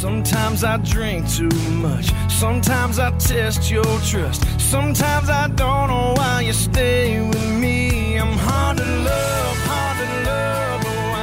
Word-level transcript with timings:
Sometimes 0.00 0.62
I 0.62 0.76
drink 0.76 1.26
too 1.30 1.48
much. 1.70 2.12
Sometimes 2.28 2.98
I 2.98 3.10
test 3.12 3.70
your 3.70 3.98
trust. 4.00 4.44
Sometimes 4.60 5.30
I 5.30 5.48
don't 5.48 5.88
know 5.88 6.12
why 6.14 6.42
you 6.42 6.52
stay 6.52 7.18
with 7.26 7.50
me. 7.58 8.18
I'm 8.18 8.36
hard 8.36 8.76
to 8.76 8.84
love, 8.84 9.35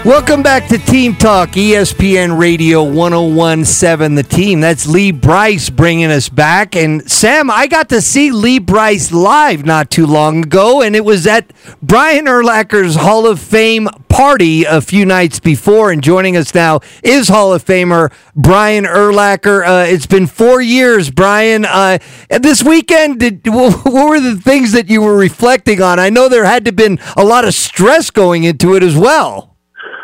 Welcome 0.05 0.43
back 0.43 0.67
to 0.67 0.77
Team 0.77 1.15
Talk, 1.15 1.51
ESPN 1.51 2.37
Radio 2.37 2.83
1017, 2.83 4.15
the 4.15 4.23
team. 4.23 4.59
That's 4.59 4.85
Lee 4.85 5.13
Brice 5.13 5.69
bringing 5.69 6.11
us 6.11 6.27
back. 6.27 6.75
And 6.75 7.09
Sam, 7.09 7.49
I 7.49 7.67
got 7.67 7.87
to 7.87 8.01
see 8.01 8.29
Lee 8.29 8.59
Brice 8.59 9.13
live 9.13 9.65
not 9.65 9.89
too 9.89 10.05
long 10.05 10.43
ago, 10.43 10.81
and 10.81 10.93
it 10.93 11.05
was 11.05 11.25
at 11.25 11.53
Brian 11.81 12.25
Urlacher's 12.25 12.95
Hall 12.95 13.25
of 13.25 13.39
Fame 13.39 13.87
party 14.09 14.65
a 14.65 14.81
few 14.81 15.05
nights 15.05 15.39
before. 15.39 15.89
And 15.89 16.03
joining 16.03 16.35
us 16.35 16.53
now 16.53 16.81
is 17.01 17.29
Hall 17.29 17.53
of 17.53 17.63
Famer 17.63 18.11
Brian 18.35 18.83
Erlacher. 18.83 19.65
Uh, 19.65 19.85
it's 19.87 20.05
been 20.05 20.27
four 20.27 20.61
years, 20.61 21.11
Brian. 21.11 21.63
Uh, 21.63 21.99
this 22.29 22.61
weekend, 22.61 23.21
did, 23.21 23.47
what 23.47 23.85
were 23.85 24.19
the 24.19 24.35
things 24.35 24.73
that 24.73 24.89
you 24.89 25.01
were 25.01 25.15
reflecting 25.15 25.81
on? 25.81 25.97
I 25.97 26.09
know 26.09 26.27
there 26.27 26.43
had 26.43 26.65
to 26.65 26.69
have 26.69 26.75
been 26.75 26.99
a 27.15 27.23
lot 27.23 27.45
of 27.45 27.53
stress 27.53 28.09
going 28.09 28.43
into 28.43 28.75
it 28.75 28.83
as 28.83 28.97
well. 28.97 29.52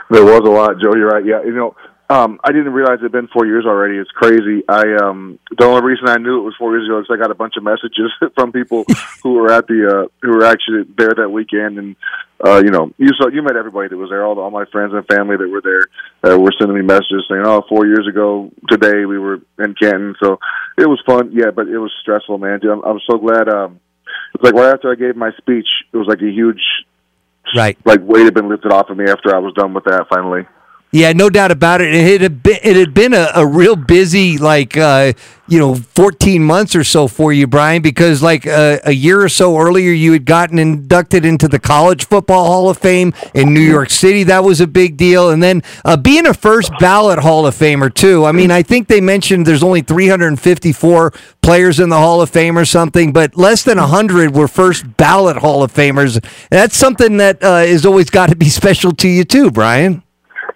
There 0.09 0.25
was 0.25 0.41
a 0.45 0.49
lot, 0.49 0.79
Joe. 0.81 0.95
You're 0.95 1.09
right. 1.09 1.25
Yeah, 1.25 1.43
you 1.43 1.53
know, 1.53 1.75
um, 2.11 2.39
I 2.43 2.51
didn't 2.51 2.73
realize 2.73 2.97
it'd 2.99 3.11
been 3.11 3.27
four 3.27 3.45
years 3.45 3.67
already. 3.67 3.97
It's 3.97 4.09
crazy. 4.09 4.63
I 4.67 4.81
um, 4.99 5.37
the 5.55 5.65
only 5.65 5.83
reason 5.83 6.09
I 6.09 6.17
knew 6.17 6.39
it 6.39 6.43
was 6.43 6.55
four 6.57 6.75
years 6.75 6.87
ago 6.87 6.99
is 6.99 7.05
I 7.11 7.21
got 7.21 7.29
a 7.29 7.35
bunch 7.35 7.53
of 7.55 7.63
messages 7.63 8.11
from 8.35 8.51
people 8.51 8.85
who 9.23 9.33
were 9.33 9.51
at 9.51 9.67
the 9.67 9.85
uh, 9.85 10.07
who 10.23 10.29
were 10.29 10.45
actually 10.45 10.89
there 10.97 11.13
that 11.15 11.29
weekend, 11.29 11.77
and 11.77 11.95
uh, 12.43 12.63
you 12.65 12.71
know, 12.71 12.91
you 12.97 13.09
saw 13.15 13.27
you 13.29 13.43
met 13.43 13.55
everybody 13.55 13.89
that 13.89 13.97
was 13.97 14.09
there. 14.09 14.25
All 14.25 14.33
the, 14.33 14.41
all 14.41 14.49
my 14.49 14.65
friends 14.71 14.91
and 14.95 15.05
family 15.05 15.37
that 15.37 15.47
were 15.47 15.61
there 15.61 15.85
uh, 16.25 16.39
were 16.39 16.53
sending 16.57 16.75
me 16.75 16.81
messages 16.81 17.29
saying, 17.29 17.43
"Oh, 17.45 17.61
four 17.69 17.85
years 17.85 18.07
ago 18.09 18.49
today 18.67 19.05
we 19.05 19.19
were 19.19 19.41
in 19.59 19.75
Canton." 19.75 20.15
So 20.19 20.39
it 20.79 20.89
was 20.89 20.99
fun, 21.05 21.29
yeah, 21.31 21.51
but 21.53 21.67
it 21.67 21.77
was 21.77 21.93
stressful, 22.01 22.39
man. 22.39 22.59
Dude, 22.59 22.71
I'm, 22.71 22.83
I'm 22.83 22.99
so 23.07 23.19
glad. 23.19 23.47
Um, 23.47 23.79
it 24.33 24.41
was 24.41 24.51
like 24.51 24.55
right 24.55 24.73
after 24.73 24.91
I 24.91 24.95
gave 24.95 25.15
my 25.15 25.29
speech, 25.37 25.67
it 25.93 25.97
was 25.97 26.07
like 26.07 26.21
a 26.23 26.31
huge 26.31 26.61
Right. 27.55 27.77
like 27.85 28.01
weight 28.01 28.25
had 28.25 28.33
been 28.33 28.49
lifted 28.49 28.71
off 28.71 28.89
of 28.89 28.97
me 28.97 29.05
after 29.09 29.35
I 29.35 29.39
was 29.39 29.53
done 29.53 29.73
with 29.73 29.83
that 29.85 30.07
finally. 30.13 30.45
Yeah, 30.91 31.13
no 31.13 31.29
doubt 31.29 31.51
about 31.51 31.81
it. 31.81 31.93
It 31.93 32.19
had 32.19 32.41
been, 32.41 32.57
it 32.63 32.75
had 32.75 32.95
been 32.95 33.13
a, 33.13 33.29
a 33.35 33.45
real 33.45 33.75
busy, 33.75 34.39
like, 34.39 34.75
uh, 34.75 35.13
you 35.47 35.59
know, 35.59 35.75
14 35.75 36.43
months 36.43 36.75
or 36.75 36.83
so 36.83 37.07
for 37.07 37.31
you, 37.31 37.45
Brian, 37.45 37.83
because 37.83 38.23
like 38.23 38.47
uh, 38.47 38.79
a 38.83 38.91
year 38.91 39.21
or 39.21 39.29
so 39.29 39.55
earlier, 39.59 39.91
you 39.91 40.13
had 40.13 40.25
gotten 40.25 40.57
inducted 40.57 41.25
into 41.25 41.47
the 41.47 41.59
College 41.59 42.07
Football 42.07 42.45
Hall 42.47 42.69
of 42.69 42.79
Fame 42.79 43.13
in 43.35 43.53
New 43.53 43.61
York 43.61 43.91
City. 43.91 44.23
That 44.23 44.43
was 44.43 44.61
a 44.61 44.67
big 44.67 44.97
deal. 44.97 45.29
And 45.29 45.43
then 45.43 45.61
uh, 45.85 45.95
being 45.95 46.25
a 46.25 46.33
first 46.33 46.71
ballot 46.79 47.19
Hall 47.19 47.45
of 47.45 47.53
Famer, 47.55 47.93
too. 47.93 48.25
I 48.25 48.31
mean, 48.31 48.49
I 48.49 48.63
think 48.63 48.87
they 48.87 49.01
mentioned 49.01 49.45
there's 49.45 49.63
only 49.63 49.81
354 49.81 51.13
players 51.43 51.79
in 51.79 51.89
the 51.89 51.97
Hall 51.97 52.19
of 52.19 52.31
Fame 52.31 52.57
or 52.57 52.65
something, 52.65 53.13
but 53.13 53.37
less 53.37 53.61
than 53.61 53.77
100 53.77 54.35
were 54.35 54.47
first 54.47 54.97
ballot 54.97 55.37
Hall 55.37 55.61
of 55.61 55.71
Famers. 55.71 56.23
That's 56.49 56.75
something 56.75 57.17
that 57.17 57.43
uh, 57.43 57.63
is 57.63 57.85
always 57.85 58.09
got 58.09 58.29
to 58.29 58.35
be 58.35 58.49
special 58.49 58.91
to 58.93 59.07
you, 59.07 59.23
too, 59.23 59.51
Brian. 59.51 60.01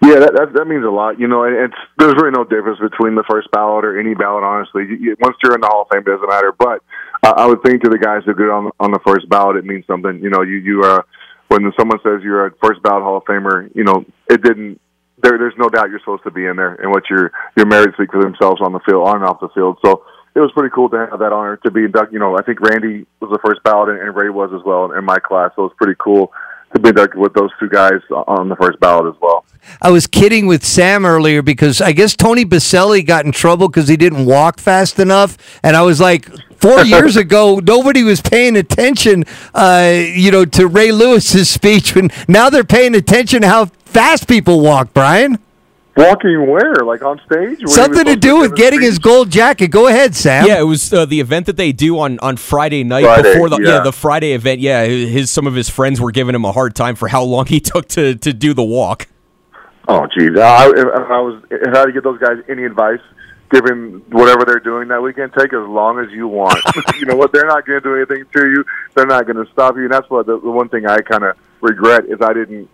Yeah, 0.04 0.20
that, 0.20 0.32
that 0.36 0.48
that 0.52 0.66
means 0.66 0.84
a 0.84 0.92
lot. 0.92 1.18
You 1.18 1.28
know, 1.28 1.44
it's 1.44 1.74
there's 1.96 2.14
really 2.14 2.30
no 2.30 2.44
difference 2.44 2.78
between 2.78 3.14
the 3.14 3.24
first 3.24 3.50
ballot 3.50 3.84
or 3.84 3.98
any 3.98 4.14
ballot. 4.14 4.44
Honestly, 4.44 4.84
you, 4.84 4.96
you, 4.96 5.16
once 5.20 5.36
you're 5.42 5.54
in 5.54 5.60
the 5.60 5.66
Hall 5.66 5.82
of 5.82 5.88
Fame, 5.88 6.04
it 6.04 6.10
doesn't 6.12 6.28
matter. 6.28 6.52
But 6.52 6.84
uh, 7.22 7.32
I 7.36 7.46
would 7.46 7.62
think 7.62 7.82
to 7.82 7.90
the 7.90 7.98
guys 7.98 8.20
who 8.26 8.34
get 8.34 8.50
on 8.52 8.70
on 8.80 8.92
the 8.92 9.00
first 9.06 9.28
ballot, 9.28 9.56
it 9.56 9.64
means 9.64 9.86
something. 9.86 10.20
You 10.20 10.28
know, 10.28 10.42
you 10.42 10.60
you 10.60 10.82
uh, 10.84 11.00
when 11.48 11.72
someone 11.78 11.98
says 12.04 12.20
you're 12.22 12.46
a 12.46 12.50
first 12.62 12.82
ballot 12.82 13.02
Hall 13.02 13.16
of 13.16 13.24
Famer, 13.24 13.70
you 13.74 13.84
know, 13.84 14.04
it 14.28 14.42
didn't. 14.42 14.80
There, 15.22 15.38
there's 15.38 15.56
no 15.56 15.70
doubt 15.70 15.88
you're 15.88 16.00
supposed 16.00 16.24
to 16.24 16.30
be 16.30 16.44
in 16.44 16.56
there, 16.56 16.74
and 16.74 16.90
what 16.90 17.08
your 17.08 17.32
your 17.56 17.66
merits 17.66 17.96
speak 17.96 18.12
for 18.12 18.20
themselves 18.20 18.60
on 18.60 18.72
the 18.72 18.80
field, 18.84 19.08
on 19.08 19.16
and 19.16 19.24
off 19.24 19.40
the 19.40 19.48
field. 19.54 19.78
So 19.84 20.04
it 20.34 20.40
was 20.40 20.52
pretty 20.52 20.72
cool 20.74 20.90
to 20.90 21.06
have 21.10 21.20
that 21.20 21.32
honor 21.32 21.56
to 21.64 21.70
be 21.70 21.84
inducted. 21.84 22.12
You 22.12 22.18
know, 22.18 22.36
I 22.36 22.42
think 22.42 22.60
Randy 22.60 23.06
was 23.20 23.30
the 23.30 23.40
first 23.44 23.62
ballot, 23.62 23.88
and, 23.88 24.00
and 24.00 24.14
Ray 24.14 24.28
was 24.28 24.50
as 24.52 24.60
well 24.66 24.92
in 24.92 25.04
my 25.04 25.18
class. 25.18 25.52
So 25.56 25.64
it 25.64 25.72
was 25.72 25.76
pretty 25.78 25.96
cool 25.98 26.32
to 26.74 26.80
be 26.80 26.90
there 26.90 27.08
with 27.14 27.32
those 27.34 27.50
two 27.58 27.68
guys 27.68 28.00
on 28.10 28.48
the 28.48 28.56
first 28.56 28.78
ballot 28.80 29.14
as 29.14 29.20
well. 29.20 29.44
I 29.80 29.90
was 29.90 30.06
kidding 30.06 30.46
with 30.46 30.64
Sam 30.64 31.06
earlier 31.06 31.42
because 31.42 31.80
I 31.80 31.92
guess 31.92 32.14
Tony 32.14 32.44
Boselli 32.44 33.06
got 33.06 33.24
in 33.24 33.32
trouble 33.32 33.68
because 33.68 33.88
he 33.88 33.96
didn't 33.96 34.26
walk 34.26 34.60
fast 34.60 34.98
enough, 34.98 35.38
and 35.62 35.76
I 35.76 35.82
was 35.82 36.00
like, 36.00 36.28
four 36.56 36.80
years 36.84 37.16
ago, 37.16 37.60
nobody 37.62 38.02
was 38.02 38.20
paying 38.20 38.56
attention, 38.56 39.24
uh, 39.54 39.92
you 39.92 40.30
know, 40.30 40.44
to 40.44 40.66
Ray 40.66 40.92
Lewis's 40.92 41.48
speech. 41.48 41.94
When 41.94 42.10
now 42.28 42.50
they're 42.50 42.64
paying 42.64 42.94
attention 42.94 43.42
to 43.42 43.48
how 43.48 43.66
fast 43.84 44.28
people 44.28 44.60
walk. 44.60 44.92
Brian, 44.92 45.38
Walking 45.96 46.46
where? 46.48 46.74
Like 46.84 47.02
on 47.02 47.20
stage? 47.26 47.58
Were 47.58 47.60
you 47.60 47.68
something 47.68 48.04
to 48.04 48.16
do 48.16 48.40
with 48.40 48.52
a 48.52 48.56
getting 48.56 48.80
his 48.80 48.98
gold 48.98 49.30
jacket. 49.30 49.68
Go 49.68 49.86
ahead, 49.86 50.14
Sam. 50.14 50.46
Yeah, 50.46 50.58
it 50.58 50.64
was 50.64 50.92
uh, 50.92 51.04
the 51.06 51.20
event 51.20 51.46
that 51.46 51.56
they 51.56 51.70
do 51.70 52.00
on, 52.00 52.18
on 52.18 52.36
Friday 52.36 52.82
night 52.82 53.04
Friday, 53.04 53.32
before 53.32 53.48
the 53.48 53.60
yeah. 53.60 53.76
yeah. 53.76 53.80
the 53.80 53.92
Friday 53.92 54.32
event. 54.32 54.60
Yeah, 54.60 54.84
his 54.84 55.30
some 55.30 55.46
of 55.46 55.54
his 55.54 55.70
friends 55.70 56.00
were 56.00 56.10
giving 56.10 56.34
him 56.34 56.44
a 56.44 56.52
hard 56.52 56.74
time 56.74 56.96
for 56.96 57.08
how 57.08 57.22
long 57.22 57.46
he 57.46 57.60
took 57.60 57.86
to, 57.88 58.16
to 58.16 58.32
do 58.32 58.54
the 58.54 58.64
walk. 58.64 59.06
Oh, 59.86 60.06
geez. 60.18 60.36
I, 60.38 60.68
if, 60.68 60.76
if 60.78 60.86
I 60.86 61.20
was, 61.20 61.42
if 61.50 61.74
I 61.74 61.78
had 61.78 61.84
to 61.86 61.92
give 61.92 62.02
those 62.02 62.18
guys 62.18 62.38
any 62.48 62.64
advice, 62.64 63.00
given 63.50 64.02
whatever 64.10 64.44
they're 64.44 64.60
doing 64.60 64.88
that 64.88 65.02
weekend, 65.02 65.32
take 65.32 65.52
as 65.52 65.66
long 65.68 65.98
as 65.98 66.10
you 66.10 66.26
want. 66.26 66.58
you 66.98 67.06
know 67.06 67.16
what? 67.16 67.32
They're 67.32 67.46
not 67.46 67.66
going 67.66 67.80
to 67.80 67.88
do 67.88 67.94
anything 67.94 68.24
to 68.32 68.48
you. 68.48 68.64
They're 68.94 69.06
not 69.06 69.26
going 69.26 69.44
to 69.44 69.50
stop 69.52 69.76
you. 69.76 69.84
And 69.84 69.92
that's 69.92 70.08
what 70.10 70.26
the, 70.26 70.40
the 70.40 70.50
one 70.50 70.68
thing 70.68 70.86
I 70.86 70.98
kind 70.98 71.24
of 71.24 71.36
regret 71.60 72.06
is 72.06 72.18
I 72.20 72.32
didn't. 72.32 72.68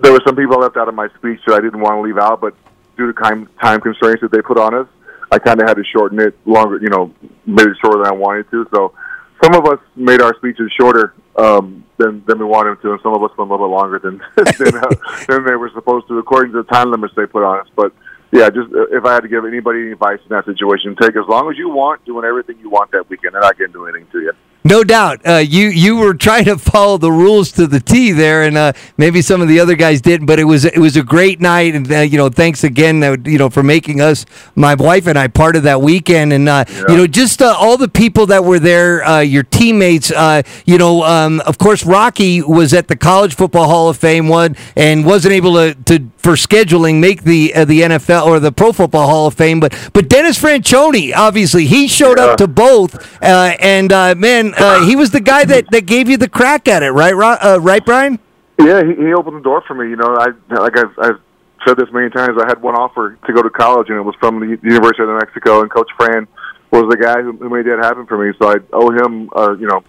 There 0.00 0.12
were 0.12 0.22
some 0.26 0.36
people 0.36 0.56
I 0.58 0.62
left 0.62 0.76
out 0.76 0.88
of 0.88 0.94
my 0.94 1.08
speech 1.18 1.40
that 1.46 1.54
I 1.54 1.60
didn't 1.60 1.80
want 1.80 1.96
to 1.96 2.02
leave 2.02 2.18
out, 2.18 2.40
but 2.40 2.54
due 2.96 3.12
to 3.12 3.20
time 3.20 3.48
time 3.60 3.80
constraints 3.80 4.20
that 4.22 4.30
they 4.30 4.42
put 4.42 4.58
on 4.58 4.74
us, 4.74 4.86
I 5.30 5.38
kind 5.38 5.60
of 5.60 5.68
had 5.68 5.74
to 5.74 5.84
shorten 5.84 6.20
it 6.20 6.36
longer. 6.46 6.78
You 6.80 6.88
know, 6.88 7.12
made 7.46 7.66
it 7.66 7.76
shorter 7.82 8.04
than 8.04 8.12
I 8.12 8.16
wanted 8.16 8.50
to. 8.50 8.66
So 8.74 8.94
some 9.42 9.54
of 9.54 9.66
us 9.66 9.78
made 9.96 10.20
our 10.20 10.34
speeches 10.36 10.70
shorter 10.78 11.14
um, 11.36 11.84
than 11.96 12.24
than 12.26 12.38
we 12.38 12.44
wanted 12.44 12.80
to, 12.82 12.92
and 12.92 13.00
some 13.02 13.14
of 13.14 13.22
us 13.22 13.30
went 13.36 13.50
a 13.50 13.54
little 13.54 13.68
bit 13.68 13.74
longer 13.74 13.98
than 13.98 14.18
than, 14.36 14.74
uh, 14.76 15.24
than 15.28 15.44
they 15.44 15.56
were 15.56 15.70
supposed 15.74 16.08
to, 16.08 16.18
according 16.18 16.52
to 16.52 16.62
the 16.62 16.68
time 16.68 16.90
limits 16.90 17.14
they 17.16 17.26
put 17.26 17.44
on 17.44 17.60
us. 17.60 17.68
But 17.74 17.92
yeah, 18.32 18.50
just 18.50 18.72
uh, 18.74 18.88
if 18.90 19.04
I 19.04 19.14
had 19.14 19.20
to 19.20 19.28
give 19.28 19.44
anybody 19.44 19.80
any 19.80 19.92
advice 19.92 20.18
in 20.22 20.28
that 20.30 20.44
situation, 20.44 20.96
take 21.00 21.16
as 21.16 21.26
long 21.28 21.50
as 21.50 21.56
you 21.56 21.70
want, 21.70 22.04
doing 22.04 22.24
everything 22.24 22.58
you 22.58 22.68
want 22.68 22.90
that 22.92 23.08
weekend. 23.08 23.34
Not 23.34 23.58
going 23.58 23.72
to 23.72 23.72
do 23.72 23.86
anything 23.86 24.06
to 24.12 24.20
you. 24.20 24.32
No 24.68 24.84
doubt. 24.84 25.26
Uh, 25.26 25.36
you 25.36 25.68
you 25.68 25.96
were 25.96 26.12
trying 26.12 26.44
to 26.44 26.58
follow 26.58 26.98
the 26.98 27.10
rules 27.10 27.50
to 27.52 27.66
the 27.66 27.80
T 27.80 28.12
there, 28.12 28.42
and 28.42 28.54
uh, 28.58 28.74
maybe 28.98 29.22
some 29.22 29.40
of 29.40 29.48
the 29.48 29.60
other 29.60 29.74
guys 29.74 30.02
didn't. 30.02 30.26
But 30.26 30.38
it 30.38 30.44
was 30.44 30.66
it 30.66 30.76
was 30.76 30.94
a 30.94 31.02
great 31.02 31.40
night, 31.40 31.74
and 31.74 31.90
uh, 31.90 32.00
you 32.00 32.18
know, 32.18 32.28
thanks 32.28 32.64
again, 32.64 33.02
uh, 33.02 33.16
you 33.24 33.38
know, 33.38 33.48
for 33.48 33.62
making 33.62 34.02
us, 34.02 34.26
my 34.54 34.74
wife 34.74 35.06
and 35.06 35.18
I, 35.18 35.28
part 35.28 35.56
of 35.56 35.62
that 35.62 35.80
weekend, 35.80 36.34
and 36.34 36.50
uh, 36.50 36.66
you 36.86 36.98
know, 36.98 37.06
just 37.06 37.40
uh, 37.40 37.56
all 37.58 37.78
the 37.78 37.88
people 37.88 38.26
that 38.26 38.44
were 38.44 38.58
there, 38.58 39.02
uh, 39.04 39.20
your 39.20 39.42
teammates. 39.42 40.10
Uh, 40.10 40.42
you 40.66 40.76
know, 40.76 41.02
um, 41.02 41.40
of 41.46 41.56
course, 41.56 41.86
Rocky 41.86 42.42
was 42.42 42.74
at 42.74 42.88
the 42.88 42.96
College 42.96 43.36
Football 43.36 43.68
Hall 43.68 43.88
of 43.88 43.96
Fame 43.96 44.28
one, 44.28 44.54
and 44.76 45.06
wasn't 45.06 45.32
able 45.32 45.54
to, 45.54 45.74
to 45.86 46.00
for 46.28 46.34
scheduling 46.34 47.00
make 47.00 47.22
the 47.22 47.54
uh, 47.54 47.64
the 47.64 47.80
NFL 47.80 48.26
or 48.26 48.38
the 48.38 48.52
Pro 48.52 48.70
Football 48.70 49.08
Hall 49.08 49.26
of 49.28 49.32
Fame. 49.32 49.60
But 49.60 49.72
but 49.94 50.10
Dennis 50.10 50.38
Franchione, 50.38 51.14
obviously, 51.16 51.64
he 51.64 51.88
showed 51.88 52.18
up 52.18 52.36
to 52.36 52.46
both, 52.46 52.94
uh, 53.22 53.56
and 53.58 53.90
uh, 53.90 54.14
man, 54.14 54.52
uh, 54.58 54.84
he 54.84 54.94
was 54.94 55.10
the 55.10 55.22
guy 55.22 55.46
that, 55.46 55.70
that 55.70 55.86
gave 55.86 56.06
you 56.06 56.18
the 56.18 56.28
crack 56.28 56.68
at 56.68 56.82
it, 56.82 56.90
right? 56.90 57.14
Uh, 57.14 57.58
right, 57.62 57.82
Brian? 57.82 58.18
Yeah, 58.60 58.82
he, 58.84 58.94
he 59.06 59.14
opened 59.14 59.36
the 59.36 59.40
door 59.40 59.62
for 59.66 59.72
me. 59.72 59.88
You 59.88 59.96
know, 59.96 60.16
I 60.20 60.26
like 60.60 60.76
I've, 60.76 60.98
I've 60.98 61.20
said 61.66 61.78
this 61.78 61.88
many 61.92 62.10
times. 62.10 62.36
I 62.38 62.46
had 62.46 62.60
one 62.60 62.74
offer 62.74 63.16
to 63.26 63.32
go 63.32 63.40
to 63.40 63.48
college, 63.48 63.88
and 63.88 63.96
it 63.96 64.02
was 64.02 64.14
from 64.20 64.38
the 64.38 64.48
University 64.62 65.04
of 65.04 65.08
New 65.08 65.18
Mexico. 65.18 65.62
And 65.62 65.70
Coach 65.70 65.88
Fran 65.96 66.28
was 66.70 66.90
the 66.90 66.98
guy 66.98 67.22
who, 67.22 67.32
who 67.38 67.48
made 67.48 67.64
that 67.64 67.78
happen 67.78 68.04
for 68.04 68.18
me. 68.18 68.36
So 68.38 68.50
I 68.50 68.56
owe 68.74 68.90
him, 68.90 69.30
uh, 69.34 69.56
you 69.58 69.66
know, 69.66 69.82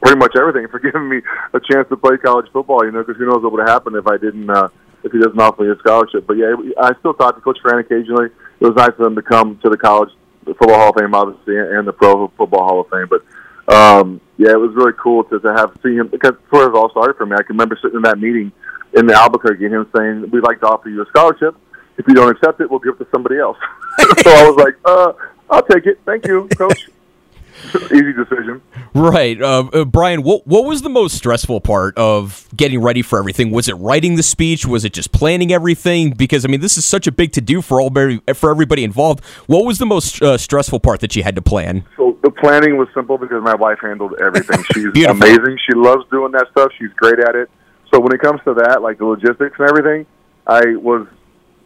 pretty 0.00 0.16
much 0.16 0.36
everything 0.36 0.68
for 0.68 0.78
giving 0.86 1.08
me 1.08 1.22
a 1.54 1.58
chance 1.58 1.88
to 1.88 1.96
play 1.96 2.18
college 2.18 2.46
football. 2.52 2.84
You 2.84 2.92
know, 2.92 3.02
because 3.02 3.16
who 3.16 3.26
knows 3.26 3.42
what 3.42 3.50
would 3.50 3.66
have 3.66 3.82
happened 3.82 3.96
if 3.96 4.06
I 4.06 4.16
didn't, 4.16 4.48
uh, 4.48 4.68
if 5.04 5.12
he 5.12 5.18
doesn't 5.18 5.40
offer 5.40 5.62
me 5.62 5.70
a 5.70 5.78
scholarship. 5.78 6.26
But 6.26 6.36
yeah, 6.36 6.54
I 6.80 6.92
still 7.00 7.14
talk 7.14 7.34
to 7.34 7.40
Coach 7.40 7.58
Fran 7.62 7.78
occasionally. 7.78 8.26
It 8.60 8.66
was 8.66 8.74
nice 8.76 8.94
for 8.96 9.06
him 9.06 9.14
to 9.14 9.22
come 9.22 9.58
to 9.62 9.70
the 9.70 9.76
college 9.76 10.10
the 10.44 10.54
football 10.54 10.78
Hall 10.78 10.90
of 10.90 10.96
Fame, 10.96 11.14
obviously, 11.14 11.56
and 11.58 11.86
the 11.86 11.92
Pro 11.92 12.28
Football 12.36 12.64
Hall 12.64 12.80
of 12.80 12.88
Fame. 12.88 13.08
But 13.08 13.22
um, 13.72 14.20
yeah, 14.36 14.50
it 14.50 14.58
was 14.58 14.74
really 14.74 14.92
cool 15.00 15.24
to, 15.24 15.38
to 15.38 15.52
have 15.52 15.76
seen 15.82 15.98
him 15.98 16.08
because 16.08 16.32
before 16.32 16.64
it 16.64 16.74
all 16.74 16.90
started 16.90 17.16
for 17.16 17.26
me. 17.26 17.34
I 17.34 17.42
can 17.42 17.54
remember 17.54 17.78
sitting 17.80 17.96
in 17.96 18.02
that 18.02 18.18
meeting 18.18 18.52
in 18.94 19.06
the 19.06 19.14
Albuquerque 19.14 19.64
and 19.64 19.74
him 19.74 19.90
saying, 19.96 20.30
"We'd 20.30 20.42
like 20.42 20.60
to 20.60 20.66
offer 20.66 20.88
you 20.88 21.02
a 21.02 21.06
scholarship. 21.06 21.56
If 21.96 22.06
you 22.08 22.14
don't 22.14 22.30
accept 22.30 22.60
it, 22.60 22.70
we'll 22.70 22.80
give 22.80 22.94
it 22.94 23.04
to 23.04 23.10
somebody 23.12 23.38
else." 23.38 23.58
so 24.22 24.30
I 24.30 24.48
was 24.48 24.56
like, 24.56 24.76
uh, 24.84 25.12
"I'll 25.50 25.62
take 25.62 25.86
it. 25.86 26.00
Thank 26.04 26.26
you, 26.26 26.48
coach." 26.56 26.88
Easy 27.74 28.12
decision. 28.12 28.62
Right, 28.94 29.40
uh, 29.40 29.68
uh, 29.72 29.84
Brian. 29.84 30.22
What 30.22 30.46
what 30.46 30.64
was 30.64 30.82
the 30.82 30.88
most 30.88 31.16
stressful 31.16 31.60
part 31.60 31.96
of 31.96 32.48
getting 32.56 32.80
ready 32.82 33.02
for 33.02 33.18
everything? 33.18 33.50
Was 33.50 33.68
it 33.68 33.74
writing 33.74 34.16
the 34.16 34.22
speech? 34.22 34.66
Was 34.66 34.84
it 34.84 34.92
just 34.92 35.12
planning 35.12 35.52
everything? 35.52 36.10
Because 36.10 36.44
I 36.44 36.48
mean, 36.48 36.60
this 36.60 36.76
is 36.76 36.84
such 36.84 37.06
a 37.06 37.12
big 37.12 37.32
to 37.32 37.40
do 37.40 37.62
for 37.62 37.80
all 37.80 37.90
for 38.34 38.50
everybody 38.50 38.82
involved. 38.82 39.24
What 39.46 39.64
was 39.64 39.78
the 39.78 39.86
most 39.86 40.20
uh, 40.22 40.38
stressful 40.38 40.80
part 40.80 41.00
that 41.00 41.14
you 41.14 41.22
had 41.22 41.36
to 41.36 41.42
plan? 41.42 41.84
So 41.96 42.18
the 42.22 42.30
planning 42.30 42.76
was 42.76 42.88
simple 42.94 43.18
because 43.18 43.42
my 43.42 43.54
wife 43.54 43.78
handled 43.80 44.14
everything. 44.20 44.64
She's 44.72 45.06
amazing. 45.06 45.58
She 45.66 45.74
loves 45.76 46.04
doing 46.10 46.32
that 46.32 46.46
stuff. 46.50 46.72
She's 46.78 46.92
great 46.96 47.18
at 47.20 47.34
it. 47.34 47.50
So 47.92 48.00
when 48.00 48.12
it 48.12 48.20
comes 48.20 48.40
to 48.44 48.54
that, 48.54 48.82
like 48.82 48.98
the 48.98 49.06
logistics 49.06 49.58
and 49.58 49.68
everything, 49.68 50.06
I 50.46 50.76
was 50.76 51.06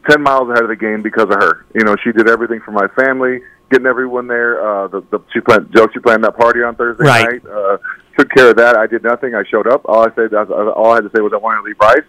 ten 0.08 0.22
miles 0.22 0.48
ahead 0.50 0.62
of 0.62 0.68
the 0.68 0.76
game 0.76 1.02
because 1.02 1.24
of 1.24 1.36
her. 1.40 1.64
You 1.74 1.84
know, 1.84 1.96
she 2.02 2.12
did 2.12 2.28
everything 2.28 2.60
for 2.60 2.72
my 2.72 2.88
family, 2.88 3.40
getting 3.74 3.86
everyone 3.86 4.28
there. 4.28 4.62
Uh, 4.64 4.86
the, 4.88 5.00
the 5.10 5.18
she 5.32 5.40
planned 5.40 5.68
Joe. 5.74 5.88
She 5.92 5.98
planned 5.98 6.22
that 6.22 6.36
party 6.36 6.62
on 6.62 6.76
Thursday 6.76 7.04
Right. 7.04 7.42
night. 7.42 7.50
Uh, 7.50 7.78
took 8.16 8.30
care 8.30 8.50
of 8.50 8.56
that. 8.56 8.76
I 8.76 8.86
did 8.86 9.02
nothing. 9.02 9.34
I 9.34 9.42
showed 9.50 9.66
up. 9.66 9.82
All 9.86 10.06
I 10.08 10.14
said, 10.14 10.32
all 10.32 10.92
I 10.92 10.96
had 10.96 11.00
to 11.04 11.10
say 11.14 11.20
was 11.20 11.32
I 11.32 11.38
wanted 11.38 11.58
to 11.58 11.62
Lee 11.64 11.72
Brice. 11.72 12.06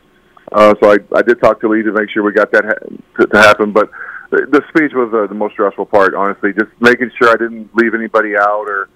Uh, 0.52 0.76
so 0.80 0.92
I, 0.92 0.98
I 1.16 1.24
did 1.24 1.42
talk 1.42 1.60
to 1.62 1.68
Lee 1.68 1.82
to 1.82 1.92
make 1.92 2.10
sure 2.12 2.22
we 2.22 2.32
got 2.32 2.52
that 2.52 2.64
ha- 2.66 2.96
to, 3.20 3.26
to 3.28 3.38
happen. 3.40 3.72
But 3.72 3.90
the, 4.30 4.46
the 4.52 4.62
speech 4.70 4.92
was 4.94 5.12
uh, 5.12 5.26
the 5.28 5.34
most 5.34 5.54
stressful 5.54 5.88
part, 5.88 6.14
honestly. 6.14 6.54
Just 6.54 6.70
making 6.80 7.10
sure 7.20 7.30
I 7.30 7.36
didn't 7.36 7.76
leave 7.76 7.96
anybody 7.96 8.38
out 8.38 8.66
or 8.70 8.90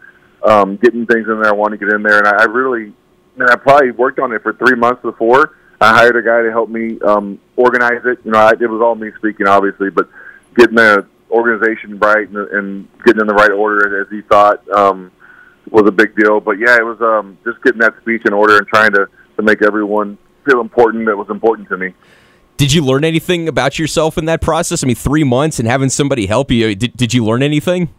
um, 0.44 0.76
getting 0.78 1.08
things 1.08 1.28
in 1.28 1.42
there 1.42 1.52
I 1.52 1.56
wanted 1.56 1.80
to 1.80 1.86
get 1.88 1.96
in 1.96 2.04
there. 2.04 2.20
And 2.20 2.28
I, 2.28 2.44
I 2.44 2.46
really, 2.46 2.94
and 3.40 3.50
I 3.50 3.56
probably 3.56 3.90
worked 3.92 4.20
on 4.20 4.32
it 4.32 4.44
for 4.44 4.54
three 4.54 4.78
months 4.78 5.02
before. 5.02 5.56
I 5.82 5.94
hired 5.98 6.16
a 6.18 6.22
guy 6.22 6.44
to 6.44 6.52
help 6.52 6.70
me 6.70 7.00
um, 7.02 7.40
organize 7.56 8.02
it. 8.06 8.20
You 8.24 8.32
know, 8.32 8.40
I, 8.40 8.52
it 8.52 8.70
was 8.70 8.82
all 8.82 8.94
me 8.96 9.10
speaking, 9.18 9.48
obviously, 9.48 9.90
but 9.90 10.08
getting 10.56 10.76
the 10.76 11.08
organization 11.32 12.00
right 12.00 12.28
and, 12.28 12.38
and 12.38 12.88
getting 13.06 13.22
in 13.22 13.28
the 13.28 13.34
right 13.34 13.52
order 13.52 14.02
as 14.02 14.08
he 14.10 14.22
thought 14.22 14.68
um, 14.72 15.12
was 15.70 15.88
a 15.88 15.92
big 15.92 16.16
deal. 16.16 16.40
But 16.40 16.60
yeah, 16.60 16.76
it 16.76 16.86
was 16.86 17.00
um, 17.02 17.38
just 17.44 17.62
getting 17.64 17.80
that 17.80 17.94
speech 18.02 18.24
in 18.26 18.34
order 18.34 18.58
and 18.58 18.68
trying 18.68 18.92
to, 18.94 19.08
to 19.38 19.44
make 19.44 19.62
everyone 19.64 20.18
feel 20.46 20.62
important 20.62 21.06
that 21.06 21.18
was 21.18 21.30
important 21.30 21.70
to 21.70 21.78
me. 21.78 21.94
Did 22.58 22.74
you 22.74 22.84
learn 22.84 23.06
anything 23.06 23.48
about 23.48 23.80
yourself 23.80 24.18
in 24.18 24.26
that 24.26 24.42
process? 24.42 24.84
I 24.84 24.88
mean, 24.88 24.96
three 24.96 25.24
months 25.24 25.60
and 25.60 25.68
having 25.68 25.90
somebody 25.90 26.26
help 26.26 26.52
you. 26.52 26.76
Did, 26.76 26.98
did 26.98 27.14
you 27.14 27.24
learn 27.24 27.42
anything? 27.42 27.90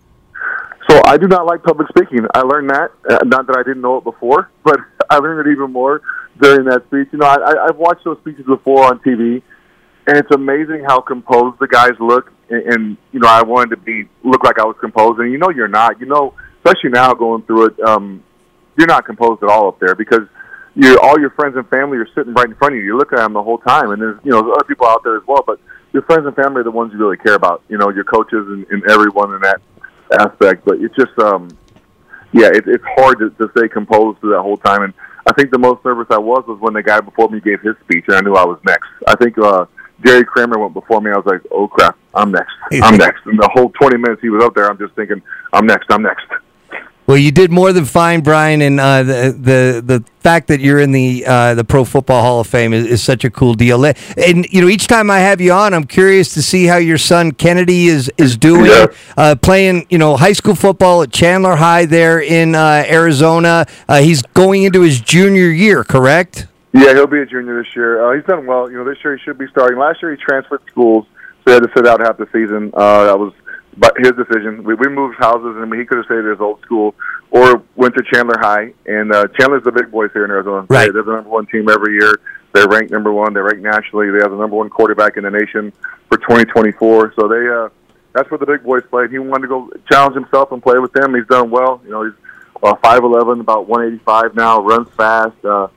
So 0.88 1.00
I 1.06 1.16
do 1.16 1.28
not 1.28 1.46
like 1.46 1.62
public 1.62 1.88
speaking. 1.88 2.26
I 2.34 2.40
learned 2.40 2.70
that. 2.70 2.90
Uh, 3.08 3.18
not 3.24 3.46
that 3.46 3.56
I 3.56 3.62
didn't 3.62 3.80
know 3.80 3.98
it 3.98 4.04
before, 4.04 4.50
but 4.64 4.78
I 5.08 5.16
learned 5.16 5.46
it 5.46 5.52
even 5.52 5.72
more 5.72 6.02
during 6.40 6.66
that 6.66 6.84
speech. 6.86 7.08
You 7.12 7.20
know, 7.20 7.26
I, 7.26 7.36
I, 7.36 7.66
I've 7.68 7.76
watched 7.76 8.04
those 8.04 8.18
speeches 8.18 8.44
before 8.44 8.84
on 8.84 8.98
TV, 9.00 9.42
and 10.06 10.16
it's 10.16 10.30
amazing 10.34 10.84
how 10.86 11.00
composed 11.00 11.58
the 11.58 11.68
guys 11.68 11.92
look. 12.00 12.32
And, 12.50 12.96
you 13.12 13.20
know, 13.20 13.28
I 13.28 13.42
wanted 13.42 13.70
to 13.70 13.76
be 13.76 14.08
look 14.24 14.42
like 14.42 14.58
I 14.58 14.64
was 14.64 14.76
composed, 14.80 15.20
and 15.20 15.30
you 15.30 15.38
know, 15.38 15.50
you're 15.50 15.68
not. 15.68 16.00
You 16.00 16.06
know, 16.06 16.34
especially 16.64 16.90
now 16.90 17.14
going 17.14 17.42
through 17.42 17.66
it, 17.66 17.80
um, 17.80 18.24
you're 18.76 18.88
not 18.88 19.04
composed 19.04 19.42
at 19.42 19.48
all 19.48 19.68
up 19.68 19.78
there 19.78 19.94
because 19.94 20.26
you 20.74 20.98
all 21.00 21.18
your 21.18 21.30
friends 21.30 21.56
and 21.56 21.68
family 21.68 21.98
are 21.98 22.08
sitting 22.14 22.34
right 22.34 22.46
in 22.46 22.54
front 22.56 22.74
of 22.74 22.78
you. 22.78 22.84
You 22.84 22.98
look 22.98 23.12
at 23.12 23.18
them 23.18 23.34
the 23.34 23.42
whole 23.42 23.58
time, 23.58 23.90
and 23.90 24.02
there's 24.02 24.18
you 24.24 24.32
know 24.32 24.42
there's 24.42 24.56
other 24.56 24.66
people 24.66 24.86
out 24.86 25.02
there 25.04 25.16
as 25.16 25.22
well, 25.26 25.44
but 25.46 25.60
your 25.92 26.02
friends 26.02 26.26
and 26.26 26.34
family 26.36 26.60
are 26.60 26.64
the 26.64 26.70
ones 26.70 26.92
you 26.92 26.98
really 26.98 27.16
care 27.16 27.34
about. 27.34 27.62
You 27.68 27.78
know, 27.78 27.90
your 27.90 28.04
coaches 28.04 28.46
and, 28.46 28.66
and 28.70 28.90
everyone 28.90 29.34
in 29.34 29.40
that 29.42 29.60
aspect. 30.18 30.64
But 30.64 30.80
it's 30.80 30.94
just, 30.94 31.16
um, 31.18 31.48
yeah, 32.32 32.48
it, 32.48 32.64
it's 32.66 32.84
hard 32.96 33.18
to, 33.18 33.30
to 33.30 33.50
stay 33.56 33.68
composed 33.68 34.20
through 34.20 34.30
that 34.30 34.42
whole 34.42 34.56
time. 34.56 34.82
And 34.82 34.94
I 35.26 35.32
think 35.32 35.50
the 35.50 35.58
most 35.58 35.84
nervous 35.84 36.06
I 36.10 36.18
was 36.18 36.44
was 36.46 36.58
when 36.60 36.74
the 36.74 36.82
guy 36.82 37.00
before 37.00 37.28
me 37.28 37.40
gave 37.40 37.60
his 37.60 37.74
speech, 37.84 38.04
and 38.08 38.16
I 38.16 38.20
knew 38.20 38.34
I 38.34 38.44
was 38.44 38.60
next. 38.64 38.88
I 39.06 39.16
think 39.16 39.36
uh, 39.38 39.66
Jerry 40.04 40.24
Kramer 40.24 40.58
went 40.58 40.74
before 40.74 41.00
me. 41.00 41.10
I 41.10 41.16
was 41.16 41.26
like, 41.26 41.40
oh 41.50 41.68
crap, 41.68 41.96
I'm 42.14 42.30
next. 42.32 42.52
I'm 42.82 42.96
next. 42.96 43.26
And 43.26 43.38
the 43.38 43.48
whole 43.52 43.70
20 43.70 43.96
minutes 43.98 44.22
he 44.22 44.30
was 44.30 44.42
up 44.42 44.54
there, 44.54 44.68
I'm 44.70 44.78
just 44.78 44.94
thinking, 44.94 45.22
I'm 45.52 45.66
next. 45.66 45.90
I'm 45.90 46.02
next. 46.02 46.26
Well, 47.06 47.16
you 47.18 47.32
did 47.32 47.50
more 47.50 47.72
than 47.72 47.86
fine, 47.86 48.20
Brian, 48.20 48.62
and 48.62 48.78
uh, 48.78 49.02
the 49.02 49.36
the 49.36 49.82
the 49.84 50.04
fact 50.20 50.46
that 50.46 50.60
you're 50.60 50.78
in 50.78 50.92
the 50.92 51.24
uh, 51.26 51.54
the 51.54 51.64
Pro 51.64 51.84
Football 51.84 52.22
Hall 52.22 52.38
of 52.38 52.46
Fame 52.46 52.72
is, 52.72 52.86
is 52.86 53.02
such 53.02 53.24
a 53.24 53.30
cool 53.30 53.54
deal. 53.54 53.84
And 53.84 54.46
you 54.52 54.60
know, 54.60 54.68
each 54.68 54.86
time 54.86 55.10
I 55.10 55.18
have 55.18 55.40
you 55.40 55.50
on, 55.52 55.74
I'm 55.74 55.88
curious 55.88 56.32
to 56.34 56.42
see 56.42 56.66
how 56.66 56.76
your 56.76 56.98
son 56.98 57.32
Kennedy 57.32 57.88
is 57.88 58.12
is 58.16 58.36
doing, 58.36 58.66
Yeah. 58.66 58.86
uh, 59.16 59.34
playing 59.34 59.86
you 59.90 59.98
know 59.98 60.16
high 60.16 60.34
school 60.34 60.54
football 60.54 61.02
at 61.02 61.10
Chandler 61.10 61.56
High 61.56 61.84
there 61.84 62.20
in 62.20 62.54
uh, 62.54 62.84
Arizona. 62.88 63.66
Uh, 63.88 64.02
he's 64.02 64.22
going 64.22 64.62
into 64.62 64.82
his 64.82 65.00
junior 65.00 65.50
year, 65.50 65.82
correct? 65.82 66.46
Yeah, 66.72 66.94
he'll 66.94 67.06
be 67.06 67.20
a 67.20 67.26
junior 67.26 67.62
this 67.62 67.74
year. 67.74 68.04
Uh, 68.04 68.14
he's 68.16 68.24
done 68.24 68.46
well. 68.46 68.70
You 68.70 68.78
know, 68.78 68.84
this 68.84 68.98
year 69.02 69.16
he 69.16 69.22
should 69.22 69.38
be 69.38 69.46
starting. 69.48 69.78
Last 69.78 70.02
year 70.02 70.12
he 70.12 70.16
transferred 70.16 70.62
schools, 70.70 71.06
so 71.44 71.44
he 71.46 71.52
had 71.52 71.62
to 71.62 71.70
sit 71.76 71.86
out 71.86 72.00
half 72.00 72.16
the 72.16 72.28
season. 72.32 72.70
Uh, 72.74 73.04
that 73.04 73.18
was 73.18 73.32
but 73.76 73.94
his 73.98 74.12
decision. 74.12 74.62
We, 74.64 74.74
we 74.74 74.88
moved 74.88 75.16
houses, 75.18 75.56
and 75.56 75.72
he 75.74 75.84
could 75.84 75.98
have 75.98 76.04
stayed 76.06 76.18
at 76.18 76.30
his 76.30 76.40
old 76.40 76.60
school 76.62 76.94
or 77.30 77.62
went 77.76 77.94
to 77.94 78.02
Chandler 78.12 78.38
High. 78.38 78.72
And 78.86 79.12
uh, 79.12 79.26
Chandler's 79.38 79.64
the 79.64 79.72
big 79.72 79.90
boys 79.90 80.10
here 80.12 80.24
in 80.24 80.30
Arizona. 80.30 80.66
Right. 80.68 80.86
They, 80.86 80.92
they're 80.92 81.02
the 81.02 81.12
number 81.12 81.30
one 81.30 81.46
team 81.46 81.68
every 81.68 81.94
year. 81.94 82.20
They're 82.52 82.68
ranked 82.68 82.90
number 82.90 83.12
one. 83.12 83.32
They're 83.32 83.44
ranked 83.44 83.62
nationally. 83.62 84.10
They 84.10 84.18
have 84.18 84.32
the 84.32 84.36
number 84.36 84.56
one 84.56 84.70
quarterback 84.70 85.16
in 85.16 85.24
the 85.24 85.30
nation 85.30 85.72
for 86.08 86.18
2024. 86.18 87.14
So 87.14 87.28
they 87.28 87.48
uh, 87.48 87.68
that's 88.12 88.28
where 88.30 88.38
the 88.38 88.46
big 88.46 88.64
boys 88.64 88.82
played. 88.90 89.10
He 89.10 89.18
wanted 89.18 89.42
to 89.42 89.48
go 89.48 89.70
challenge 89.90 90.14
himself 90.14 90.50
and 90.50 90.60
play 90.60 90.78
with 90.78 90.92
them. 90.92 91.14
He's 91.14 91.26
done 91.26 91.50
well. 91.50 91.80
You 91.84 91.90
know, 91.90 92.04
he's 92.04 92.14
uh, 92.62 92.74
5'11", 92.74 93.40
about 93.40 93.66
185 93.66 94.34
now, 94.34 94.60
runs 94.60 94.88
fast. 94.96 95.44
Uh, 95.44 95.68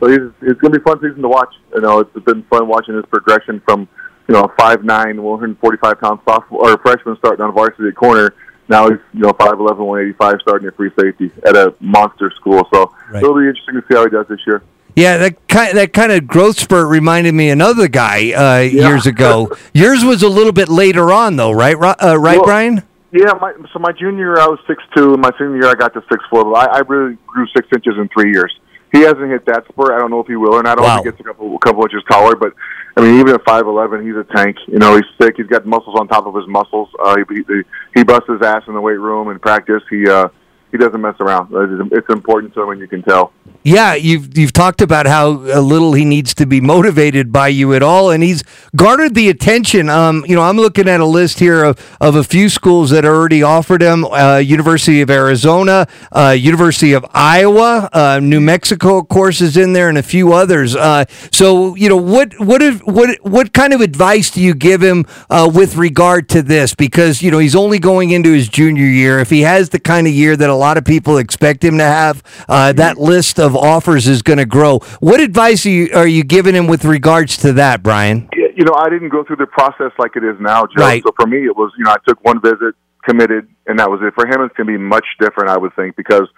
so 0.00 0.08
he's, 0.08 0.18
it's 0.42 0.60
going 0.60 0.72
to 0.72 0.78
be 0.78 0.82
a 0.82 0.84
fun 0.84 0.98
season 1.00 1.22
to 1.22 1.28
watch. 1.28 1.54
You 1.74 1.80
know, 1.82 2.00
it's 2.00 2.24
been 2.24 2.42
fun 2.44 2.66
watching 2.68 2.94
his 2.96 3.04
progression 3.06 3.60
from, 3.60 3.88
you 4.28 4.34
know, 4.34 4.44
a 4.44 4.48
5'9", 4.48 4.84
145 5.20 6.00
pound 6.00 6.20
sophomore 6.24 6.70
or 6.70 6.78
freshman 6.78 7.16
starting 7.18 7.44
on 7.44 7.52
varsity 7.54 7.88
at 7.88 7.96
corner. 7.96 8.34
Now 8.68 8.88
he's, 8.88 8.98
you 9.12 9.20
know, 9.20 9.32
5'11", 9.32 9.58
185 9.78 10.34
starting 10.40 10.68
at 10.68 10.76
free 10.76 10.90
safety 10.98 11.30
at 11.44 11.56
a 11.56 11.74
monster 11.80 12.32
school. 12.36 12.66
So 12.72 12.92
Right. 13.10 13.22
it'll 13.22 13.34
be 13.34 13.48
interesting 13.48 13.74
to 13.74 13.82
see 13.88 13.96
how 13.96 14.04
he 14.04 14.10
does 14.10 14.26
this 14.28 14.38
year. 14.46 14.62
Yeah, 14.96 15.16
that 15.18 15.48
kind 15.48 15.76
that 15.76 15.92
kind 15.92 16.10
of 16.12 16.26
growth 16.26 16.58
spurt 16.58 16.88
reminded 16.88 17.32
me 17.32 17.48
of 17.50 17.54
another 17.54 17.88
guy 17.88 18.32
uh, 18.32 18.60
years 18.60 19.06
ago. 19.06 19.50
Yours 19.74 20.04
was 20.04 20.22
a 20.22 20.28
little 20.28 20.52
bit 20.52 20.68
later 20.68 21.12
on, 21.12 21.36
though, 21.36 21.52
right? 21.52 21.74
Uh, 21.76 22.18
right, 22.18 22.36
Well, 22.36 22.44
Brian? 22.44 22.82
Yeah, 23.12 23.32
my, 23.40 23.52
so 23.72 23.78
my 23.80 23.90
junior 23.92 24.18
year 24.34 24.38
I 24.40 24.46
was 24.46 24.60
six 24.68 24.82
two, 24.96 25.12
and 25.14 25.22
my 25.22 25.30
senior 25.38 25.56
year 25.56 25.66
I 25.68 25.74
got 25.74 25.92
to 25.94 26.02
six 26.10 26.24
four. 26.30 26.44
But 26.44 26.52
I, 26.70 26.78
I 26.78 26.78
really 26.80 27.16
grew 27.26 27.46
six 27.56 27.66
inches 27.74 27.94
in 27.98 28.08
three 28.08 28.32
years. 28.32 28.52
He 28.92 29.00
hasn't 29.02 29.30
hit 29.30 29.46
that 29.46 29.64
spurt. 29.68 29.92
I 29.92 29.98
don't 29.98 30.10
know 30.10 30.20
if 30.20 30.26
he 30.26 30.36
will, 30.36 30.58
and 30.58 30.66
I 30.66 30.74
don't 30.74 30.84
Wow. 30.84 30.94
think 30.96 31.06
he 31.06 31.10
gets 31.12 31.20
a 31.20 31.24
couple 31.24 31.58
couple 31.58 31.82
inches 31.84 32.02
taller. 32.10 32.34
But 32.36 32.54
I 32.96 33.02
mean, 33.02 33.20
even 33.20 33.34
at 33.34 33.44
five 33.44 33.66
eleven, 33.66 34.04
he's 34.04 34.16
a 34.16 34.24
tank. 34.24 34.56
You 34.66 34.78
know, 34.78 34.96
he's 34.96 35.04
thick. 35.18 35.34
He's 35.36 35.46
got 35.46 35.64
muscles 35.64 35.96
on 35.98 36.08
top 36.08 36.26
of 36.26 36.34
his 36.34 36.46
muscles. 36.48 36.88
Uh, 37.02 37.16
he, 37.28 37.42
he 37.44 37.62
he 37.94 38.02
busts 38.04 38.28
his 38.28 38.42
ass 38.42 38.62
in 38.66 38.74
the 38.74 38.80
weight 38.80 38.98
room 38.98 39.28
in 39.30 39.38
practice. 39.38 39.82
He 39.88 40.08
uh, 40.08 40.28
he 40.70 40.78
doesn't 40.78 41.00
mess 41.00 41.16
around. 41.20 41.52
It's- 41.52 42.00
important 42.10 42.54
to 42.54 42.62
him, 42.62 42.70
and 42.70 42.80
you 42.80 42.88
can 42.88 43.02
tell. 43.02 43.32
Yeah, 43.62 43.94
you've 43.94 44.38
you've 44.38 44.54
talked 44.54 44.80
about 44.80 45.06
how 45.06 45.32
uh, 45.32 45.60
little 45.60 45.92
he 45.92 46.06
needs 46.06 46.32
to 46.34 46.46
be 46.46 46.62
motivated 46.62 47.30
by 47.30 47.48
you 47.48 47.74
at 47.74 47.82
all, 47.82 48.10
and 48.10 48.22
he's 48.22 48.42
garnered 48.74 49.14
the 49.14 49.28
attention. 49.28 49.90
Um, 49.90 50.24
you 50.26 50.34
know, 50.34 50.42
I'm 50.42 50.56
looking 50.56 50.88
at 50.88 51.00
a 51.00 51.04
list 51.04 51.40
here 51.40 51.62
of, 51.64 51.96
of 52.00 52.14
a 52.14 52.24
few 52.24 52.48
schools 52.48 52.88
that 52.90 53.04
already 53.04 53.42
offered 53.42 53.82
him: 53.82 54.06
uh, 54.06 54.38
University 54.38 55.02
of 55.02 55.10
Arizona, 55.10 55.86
uh, 56.10 56.30
University 56.30 56.94
of 56.94 57.04
Iowa, 57.12 57.90
uh, 57.92 58.20
New 58.22 58.40
Mexico, 58.40 58.98
of 58.98 59.08
course, 59.08 59.42
is 59.42 59.58
in 59.58 59.74
there, 59.74 59.90
and 59.90 59.98
a 59.98 60.02
few 60.02 60.32
others. 60.32 60.74
Uh, 60.74 61.04
so, 61.30 61.74
you 61.74 61.90
know, 61.90 61.98
what 61.98 62.38
what 62.40 62.62
if, 62.62 62.80
what 62.86 63.18
what 63.22 63.52
kind 63.52 63.74
of 63.74 63.82
advice 63.82 64.30
do 64.30 64.40
you 64.40 64.54
give 64.54 64.82
him 64.82 65.04
uh, 65.28 65.50
with 65.52 65.76
regard 65.76 66.30
to 66.30 66.40
this? 66.40 66.74
Because 66.74 67.20
you 67.20 67.30
know 67.30 67.38
he's 67.38 67.56
only 67.56 67.78
going 67.78 68.10
into 68.10 68.32
his 68.32 68.48
junior 68.48 68.86
year. 68.86 69.18
If 69.18 69.28
he 69.28 69.42
has 69.42 69.68
the 69.68 69.80
kind 69.80 70.06
of 70.06 70.14
year 70.14 70.34
that 70.34 70.48
a 70.48 70.54
lot 70.60 70.76
of 70.76 70.84
people 70.84 71.18
expect 71.18 71.64
him 71.64 71.78
to 71.78 71.84
have, 71.84 72.22
uh, 72.48 72.72
that 72.74 72.98
list 72.98 73.40
of 73.40 73.56
offers 73.56 74.06
is 74.06 74.22
going 74.22 74.38
to 74.38 74.46
grow. 74.46 74.78
What 75.00 75.20
advice 75.20 75.66
are 75.66 75.70
you, 75.70 75.90
are 75.94 76.06
you 76.06 76.22
giving 76.22 76.54
him 76.54 76.66
with 76.66 76.84
regards 76.84 77.36
to 77.38 77.52
that, 77.54 77.82
Brian? 77.82 78.28
you 78.60 78.66
know, 78.66 78.76
I 78.76 78.90
didn't 78.90 79.08
go 79.08 79.24
through 79.24 79.36
the 79.36 79.46
process 79.46 79.90
like 79.98 80.16
it 80.16 80.22
is 80.22 80.36
now, 80.38 80.66
Joe. 80.66 80.84
Right. 80.84 81.02
So 81.02 81.12
for 81.16 81.26
me, 81.26 81.46
it 81.46 81.56
was, 81.56 81.72
you 81.78 81.84
know, 81.84 81.92
I 81.92 81.96
took 82.06 82.22
one 82.22 82.42
visit, 82.42 82.74
committed, 83.08 83.48
and 83.66 83.78
that 83.78 83.88
was 83.88 84.00
it. 84.02 84.12
For 84.12 84.26
him, 84.28 84.44
it's 84.44 84.54
going 84.54 84.66
to 84.66 84.76
be 84.76 84.78
much 84.78 85.06
different, 85.18 85.48
I 85.48 85.56
would 85.56 85.74
think, 85.76 85.96
because 85.96 86.28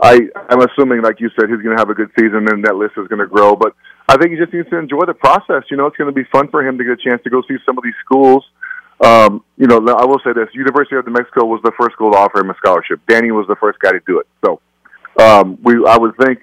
I, 0.00 0.18
I'm 0.48 0.62
assuming, 0.62 1.02
like 1.02 1.20
you 1.20 1.28
said, 1.36 1.50
he's 1.50 1.60
going 1.60 1.76
to 1.76 1.80
have 1.80 1.90
a 1.90 1.94
good 1.94 2.08
season 2.18 2.48
and 2.48 2.64
that 2.64 2.76
list 2.76 2.94
is 2.96 3.06
going 3.08 3.20
to 3.20 3.26
grow. 3.26 3.54
But 3.54 3.74
I 4.08 4.16
think 4.16 4.32
he 4.32 4.38
just 4.38 4.52
needs 4.54 4.70
to 4.70 4.78
enjoy 4.78 5.04
the 5.04 5.12
process. 5.12 5.68
You 5.70 5.76
know, 5.76 5.84
it's 5.86 5.96
going 5.98 6.08
to 6.08 6.16
be 6.16 6.24
fun 6.32 6.48
for 6.48 6.66
him 6.66 6.78
to 6.78 6.84
get 6.84 6.96
a 6.96 7.02
chance 7.04 7.22
to 7.24 7.30
go 7.30 7.42
see 7.46 7.60
some 7.66 7.76
of 7.76 7.84
these 7.84 7.98
schools. 8.00 8.48
Um, 9.04 9.44
you 9.56 9.66
know, 9.66 9.76
I 9.76 10.04
will 10.04 10.20
say 10.24 10.32
this: 10.32 10.48
University 10.54 10.96
of 10.96 11.06
New 11.06 11.12
Mexico 11.12 11.46
was 11.46 11.60
the 11.62 11.72
first 11.78 11.94
school 11.94 12.12
to 12.12 12.18
offer 12.18 12.40
him 12.40 12.50
a 12.50 12.54
scholarship. 12.56 13.00
Danny 13.08 13.30
was 13.30 13.46
the 13.46 13.56
first 13.56 13.78
guy 13.78 13.92
to 13.92 14.00
do 14.06 14.18
it. 14.20 14.26
So, 14.44 14.60
um, 15.22 15.58
we, 15.62 15.74
I 15.86 15.96
would 15.96 16.16
think, 16.16 16.40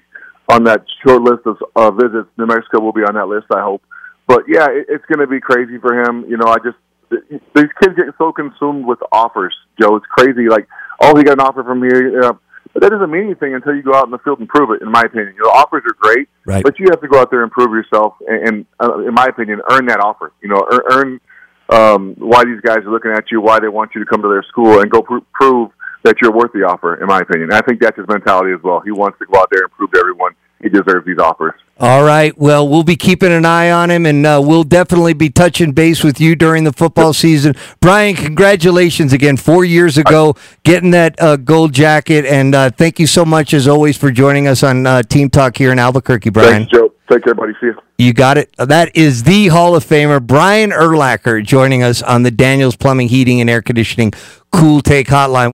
on 0.48 0.64
that 0.64 0.84
short 1.04 1.22
list 1.22 1.46
of 1.46 1.56
uh, 1.74 1.90
visits, 1.90 2.28
New 2.38 2.46
Mexico 2.46 2.80
will 2.80 2.92
be 2.92 3.02
on 3.02 3.14
that 3.14 3.28
list. 3.28 3.46
I 3.54 3.60
hope. 3.62 3.82
But 4.26 4.44
yeah, 4.48 4.66
it, 4.70 4.86
it's 4.88 5.04
going 5.06 5.20
to 5.20 5.26
be 5.26 5.40
crazy 5.40 5.78
for 5.78 6.00
him. 6.00 6.24
You 6.28 6.36
know, 6.38 6.46
I 6.48 6.56
just 6.58 6.76
these 7.10 7.70
kids 7.80 7.94
get 7.94 8.06
so 8.18 8.32
consumed 8.32 8.86
with 8.86 8.98
offers, 9.12 9.54
Joe. 9.80 9.96
It's 9.96 10.06
crazy. 10.06 10.48
Like, 10.48 10.66
oh, 11.00 11.16
he 11.16 11.22
got 11.22 11.34
an 11.34 11.40
offer 11.40 11.62
from 11.62 11.82
here. 11.82 12.20
Uh, 12.22 12.32
but 12.72 12.82
that 12.82 12.90
doesn't 12.90 13.10
mean 13.10 13.24
anything 13.24 13.54
until 13.54 13.74
you 13.74 13.82
go 13.82 13.94
out 13.94 14.04
in 14.04 14.10
the 14.10 14.18
field 14.18 14.40
and 14.40 14.48
prove 14.48 14.70
it. 14.70 14.82
In 14.82 14.90
my 14.90 15.02
opinion, 15.02 15.34
your 15.36 15.46
know, 15.46 15.50
offers 15.52 15.82
are 15.86 15.94
great, 15.98 16.28
Right. 16.44 16.62
but 16.62 16.78
you 16.78 16.86
have 16.90 17.00
to 17.00 17.08
go 17.08 17.18
out 17.20 17.30
there 17.30 17.42
and 17.42 17.50
prove 17.50 17.70
yourself. 17.70 18.14
And, 18.28 18.48
and 18.48 18.66
uh, 18.80 18.98
in 18.98 19.14
my 19.14 19.26
opinion, 19.26 19.60
earn 19.70 19.86
that 19.86 20.00
offer. 20.00 20.32
You 20.42 20.48
know, 20.48 20.66
earn, 20.70 20.80
earn 20.90 21.20
um, 21.68 22.14
why 22.18 22.44
these 22.44 22.60
guys 22.60 22.78
are 22.78 22.90
looking 22.90 23.10
at 23.10 23.30
you, 23.30 23.40
why 23.40 23.60
they 23.60 23.68
want 23.68 23.92
you 23.94 24.04
to 24.04 24.06
come 24.06 24.22
to 24.22 24.28
their 24.28 24.44
school, 24.44 24.80
and 24.80 24.90
go 24.90 25.02
pr- 25.02 25.24
prove 25.32 25.70
that 26.04 26.16
you're 26.22 26.32
worth 26.32 26.52
the 26.52 26.62
offer. 26.62 27.00
In 27.00 27.06
my 27.06 27.18
opinion, 27.18 27.50
and 27.50 27.54
I 27.54 27.60
think 27.66 27.80
that's 27.80 27.96
his 27.96 28.06
mentality 28.08 28.52
as 28.52 28.62
well. 28.62 28.80
He 28.80 28.92
wants 28.92 29.18
to 29.18 29.26
go 29.26 29.38
out 29.38 29.48
there 29.50 29.64
and 29.64 29.72
prove 29.72 29.90
to 29.92 29.98
everyone, 29.98 30.32
he 30.62 30.68
deserves 30.68 31.06
these 31.06 31.18
offers. 31.18 31.54
All 31.78 32.04
right. 32.04 32.36
Well, 32.38 32.66
we'll 32.66 32.84
be 32.84 32.96
keeping 32.96 33.32
an 33.32 33.44
eye 33.44 33.70
on 33.70 33.90
him, 33.90 34.06
and 34.06 34.24
uh, 34.24 34.40
we'll 34.42 34.64
definitely 34.64 35.12
be 35.12 35.28
touching 35.28 35.72
base 35.72 36.02
with 36.02 36.18
you 36.18 36.34
during 36.34 36.64
the 36.64 36.72
football 36.72 37.12
season. 37.12 37.54
Brian, 37.80 38.16
congratulations 38.16 39.12
again. 39.12 39.36
Four 39.36 39.66
years 39.66 39.98
ago, 39.98 40.36
getting 40.62 40.92
that 40.92 41.20
uh, 41.20 41.36
gold 41.36 41.74
jacket, 41.74 42.24
and 42.24 42.54
uh, 42.54 42.70
thank 42.70 42.98
you 42.98 43.06
so 43.06 43.26
much 43.26 43.52
as 43.52 43.68
always 43.68 43.98
for 43.98 44.10
joining 44.10 44.48
us 44.48 44.62
on 44.62 44.86
uh, 44.86 45.02
Team 45.02 45.28
Talk 45.28 45.58
here 45.58 45.70
in 45.70 45.78
Albuquerque, 45.78 46.30
Brian. 46.30 46.62
Thanks, 46.62 46.72
Joe. 46.72 46.92
Take 47.10 47.24
care, 47.24 47.34
buddy. 47.34 47.52
See 47.60 47.66
you. 47.66 47.74
You 47.98 48.12
got 48.12 48.36
it. 48.36 48.54
That 48.58 48.96
is 48.96 49.22
the 49.22 49.48
Hall 49.48 49.76
of 49.76 49.84
Famer 49.84 50.20
Brian 50.20 50.70
Urlacher 50.70 51.44
joining 51.44 51.82
us 51.82 52.02
on 52.02 52.24
the 52.24 52.30
Daniels 52.30 52.74
Plumbing, 52.74 53.08
Heating, 53.08 53.40
and 53.40 53.48
Air 53.48 53.62
Conditioning 53.62 54.12
Cool 54.50 54.80
Take 54.80 55.08
Hotline. 55.08 55.44